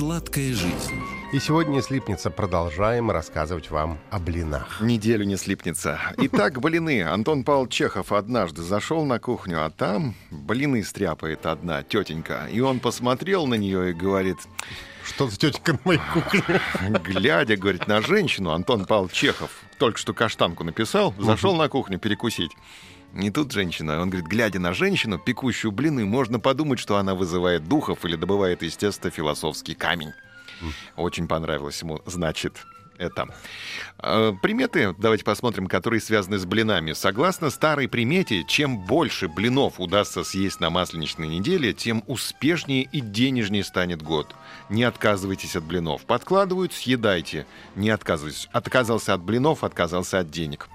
[0.00, 0.98] Сладкая жизнь.
[1.30, 2.30] И сегодня не слипнется.
[2.30, 4.80] Продолжаем рассказывать вам о блинах.
[4.80, 6.00] Неделю не слипнется.
[6.16, 7.02] Итак, блины.
[7.02, 12.48] Антон Павел Чехов однажды зашел на кухню, а там блины стряпает одна тетенька.
[12.50, 14.38] И он посмотрел на нее и говорит...
[15.04, 16.60] Что за тетенька на моей кухне?
[17.04, 22.52] Глядя, говорит, на женщину, Антон Павел Чехов только что каштанку написал, зашел на кухню перекусить.
[23.12, 24.00] Не тут женщина.
[24.00, 28.62] Он говорит, глядя на женщину, пекущую блины, можно подумать, что она вызывает духов или добывает
[28.62, 30.12] из теста философский камень.
[30.96, 32.64] Очень понравилось ему, значит,
[33.00, 33.28] это.
[33.98, 36.92] Э, Приметы, давайте посмотрим, которые связаны с блинами.
[36.92, 43.64] Согласно старой примете, чем больше блинов удастся съесть на масленичной неделе, тем успешнее и денежнее
[43.64, 44.34] станет год.
[44.68, 46.02] Не отказывайтесь от блинов.
[46.02, 47.46] Подкладывают, съедайте.
[47.74, 48.48] Не отказывайтесь.
[48.52, 50.68] Отказался от блинов, отказался от денег.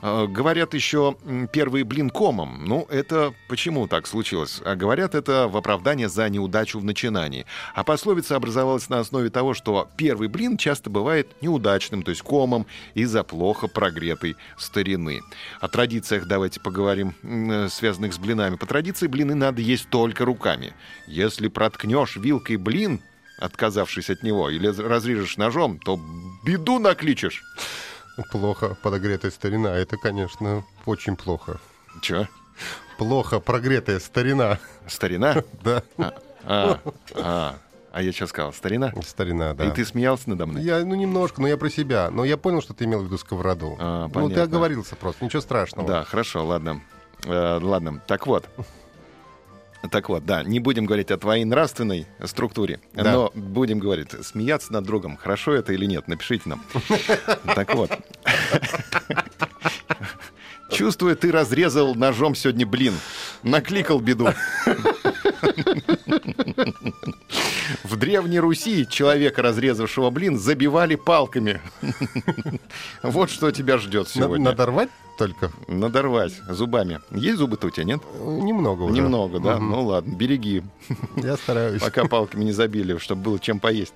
[0.00, 1.16] Э, Говорят еще
[1.52, 2.64] первый блин комом.
[2.64, 4.60] Ну, это почему так случилось?
[4.64, 7.46] А Говорят, это в оправдание за неудачу в начинании.
[7.74, 11.63] А пословица образовалась на основе того, что первый блин часто бывает неудачным,
[12.02, 15.20] то есть комом, из-за плохо прогретой старины.
[15.60, 18.56] О традициях давайте поговорим, э, связанных с блинами.
[18.56, 20.74] По традиции блины надо есть только руками.
[21.06, 23.00] Если проткнешь вилкой блин,
[23.38, 25.98] отказавшись от него, или разрежешь ножом, то
[26.44, 27.42] беду накличешь.
[28.30, 29.74] Плохо подогретая старина.
[29.76, 31.60] Это, конечно, очень плохо.
[32.00, 32.28] Че?
[32.98, 34.58] Плохо прогретая старина.
[34.86, 35.42] Старина?
[35.62, 35.82] Да,
[36.46, 36.78] А,
[37.14, 37.56] а,
[37.94, 38.52] а, я что сказал?
[38.52, 38.92] Старина?
[39.06, 39.66] старина, да.
[39.66, 40.62] И ты смеялся надо мной?
[40.62, 42.10] Я, ну, немножко, но я про себя.
[42.10, 43.76] Но я понял, что ты имел в виду сковороду.
[43.78, 44.42] А, ну, ты понятно.
[44.42, 45.86] оговорился просто, ничего страшного.
[45.86, 46.82] Да, хорошо, ладно.
[47.24, 48.48] Э, ладно, так вот.
[49.90, 53.12] Так вот, да, не будем говорить о твоей нравственной структуре, Да.
[53.12, 56.64] но будем говорить, смеяться над другом, хорошо это или нет, напишите нам.
[57.54, 57.90] Так вот.
[60.70, 62.94] Чувствую, ты разрезал ножом сегодня блин.
[63.42, 64.28] Накликал беду.
[67.94, 71.60] В Древней Руси человека, разрезавшего блин, забивали палками.
[73.04, 74.46] Вот что тебя ждет сегодня.
[74.46, 75.52] Надорвать только?
[75.68, 77.00] Надорвать зубами.
[77.12, 78.00] Есть зубы-то у тебя, нет?
[78.18, 78.94] Немного уже.
[78.94, 79.60] Немного, да?
[79.60, 80.64] Ну ладно, береги,
[81.14, 81.80] Я стараюсь.
[81.80, 83.94] пока палками не забили, чтобы было чем поесть.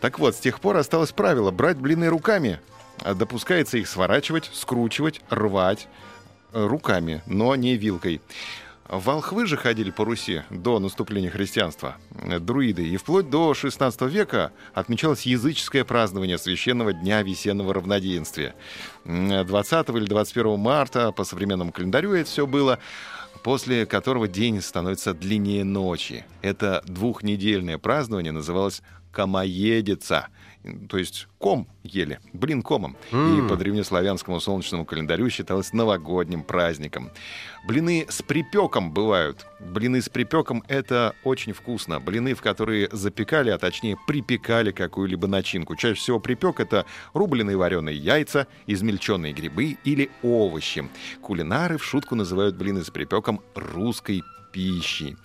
[0.00, 2.60] Так вот, с тех пор осталось правило брать блины руками.
[3.00, 5.88] А Допускается их сворачивать, скручивать, рвать
[6.52, 8.20] э, руками, но не вилкой.
[8.90, 11.96] Волхвы же ходили по Руси до наступления христианства,
[12.40, 18.56] друиды, и вплоть до 16 века отмечалось языческое празднование священного дня весеннего равноденствия.
[19.04, 22.80] М, 20 или 21 марта по современному календарю это все было,
[23.44, 26.24] после которого день становится длиннее ночи.
[26.42, 30.28] Это двухнедельное празднование называлось «Комоедица»,
[30.90, 32.96] то есть ком ели, блин комом.
[33.10, 37.10] И по древнеславянскому солнечному календарю считалось новогодним праздником.
[37.66, 39.46] Блины с припеком бывают.
[39.58, 41.98] Блины с припеком— это очень вкусно.
[41.98, 45.76] Блины, в которые запекали, а точнее припекали какую-либо начинку.
[45.76, 46.84] Чаще всего припек— это
[47.14, 50.86] рубленые вареные яйца, измельченные грибы или овощи.
[51.22, 54.22] Кулинары в шутку называют блины с припеком русской
[54.52, 55.16] пищей.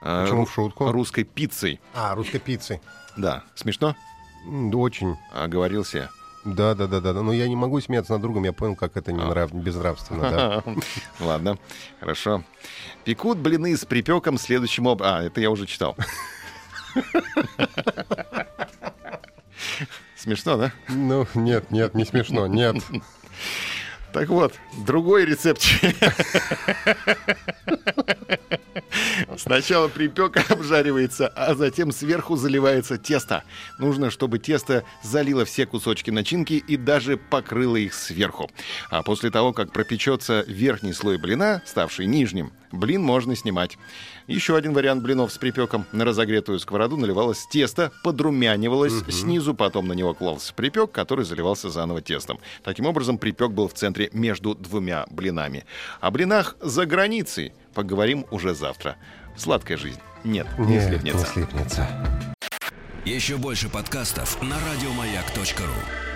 [0.00, 0.90] А, Почему в шутку?
[0.90, 1.80] Русской пиццей.
[1.94, 2.80] А, русской пиццы.
[3.16, 3.42] Да.
[3.54, 3.94] Смешно?
[4.46, 5.16] М, Очень.
[5.32, 6.10] Оговорился.
[6.44, 7.12] Да, да, да, да.
[7.12, 10.62] Но я не могу смеяться над другом, я понял, как это не нрав- безнравственно, да.
[11.24, 11.56] Ладно,
[12.00, 12.42] хорошо.
[13.04, 15.16] Пекут блины с припеком следующим образом.
[15.16, 15.96] А, это я уже читал.
[20.16, 20.72] Смешно, да?
[20.88, 22.76] Ну, нет, нет, не смешно, нет.
[24.12, 24.54] Так вот,
[24.84, 25.62] другой рецепт.
[29.36, 33.44] Сначала припек обжаривается, а затем сверху заливается тесто.
[33.78, 38.50] Нужно, чтобы тесто залило все кусочки начинки и даже покрыло их сверху.
[38.90, 43.78] А после того, как пропечется верхний слой блина, ставший нижним, блин можно снимать.
[44.26, 45.84] Еще один вариант блинов с припеком.
[45.92, 52.00] На разогретую сковороду наливалось тесто, подрумянивалось снизу, потом на него клался припек, который заливался заново
[52.00, 52.38] тестом.
[52.62, 55.64] Таким образом, припек был в центре между двумя блинами.
[56.00, 58.96] О блинах за границей поговорим уже завтра.
[59.36, 60.00] Сладкая жизнь.
[60.24, 61.18] Нет, не Нет, слепнется.
[61.20, 61.88] не слипнется.
[63.04, 66.11] Еще больше подкастов на радиомаяк.ру.